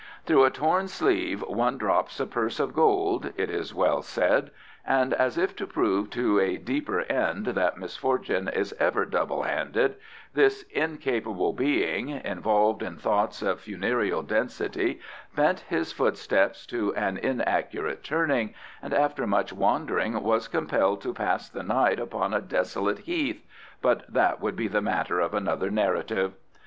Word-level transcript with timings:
"Through 0.25 0.45
a 0.45 0.49
torn 0.49 0.87
sleeve 0.87 1.43
one 1.43 1.77
drops 1.77 2.19
a 2.19 2.25
purse 2.25 2.59
of 2.59 2.73
gold," 2.73 3.31
it 3.37 3.51
is 3.51 3.71
well 3.75 4.01
said; 4.01 4.49
and 4.83 5.13
as 5.13 5.37
if 5.37 5.55
to 5.57 5.67
prove 5.67 6.09
to 6.09 6.39
a 6.39 6.57
deeper 6.57 7.01
end 7.01 7.45
that 7.45 7.77
misfortune 7.77 8.47
is 8.47 8.73
ever 8.79 9.05
double 9.05 9.43
handed, 9.43 9.93
this 10.33 10.63
incapable 10.73 11.53
being, 11.53 12.09
involved 12.09 12.81
in 12.81 12.97
thoughts 12.97 13.43
of 13.43 13.59
funereal 13.59 14.23
density, 14.23 14.99
bent 15.35 15.59
his 15.69 15.91
footsteps 15.93 16.65
to 16.65 16.95
an 16.95 17.17
inaccurate 17.19 18.03
turning, 18.03 18.55
and 18.81 18.95
after 18.95 19.27
much 19.27 19.53
wandering 19.53 20.23
was 20.23 20.47
compelled 20.47 20.99
to 21.03 21.13
pass 21.13 21.47
the 21.47 21.61
night 21.61 21.99
upon 21.99 22.33
a 22.33 22.41
desolate 22.41 22.97
heath 23.01 23.45
but 23.83 24.11
that 24.11 24.41
would 24.41 24.55
be 24.55 24.67
the 24.67 24.81
matter 24.81 25.19
of 25.19 25.35
another 25.35 25.69
narrative. 25.69 26.33